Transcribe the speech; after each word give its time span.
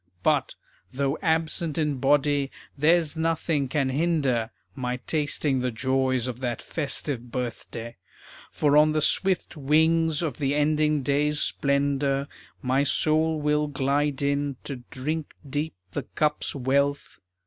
But, 0.23 0.55
though 0.91 1.19
absent 1.21 1.77
in 1.77 1.97
body, 1.97 2.49
there's 2.75 3.15
nothing 3.15 3.67
can 3.67 3.89
hinder 3.89 4.49
My 4.73 4.97
tasting 5.05 5.59
the 5.59 5.69
joys 5.69 6.25
of 6.25 6.39
that 6.39 6.59
festive 6.59 7.29
birthday; 7.31 7.97
For 8.49 8.77
on 8.77 8.93
the 8.93 9.01
swift 9.01 9.55
wings 9.55 10.23
of 10.23 10.37
the 10.39 10.55
ending 10.55 11.03
day's 11.03 11.39
splendor 11.39 12.27
My 12.63 12.81
soul 12.81 13.39
will 13.39 13.67
glide 13.67 14.23
in 14.23 14.55
to 14.63 14.77
drink 14.89 15.35
deep 15.47 15.75
the 15.91 16.01
cup's 16.01 16.55
wealth. 16.55 17.19